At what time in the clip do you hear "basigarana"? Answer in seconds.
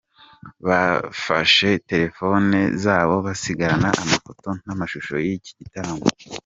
3.25-3.89